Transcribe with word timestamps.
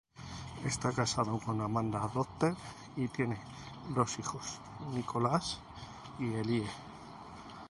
Está 0.71 0.89
casado 0.93 1.39
con 1.39 1.61
Amanda 1.61 1.99
Docter 2.07 2.55
y 2.95 3.07
tiene 3.09 3.37
dos 3.89 4.17
hijos, 4.17 4.59
Nicholas 4.95 5.59
y 6.17 6.33
Elie. 6.33 6.67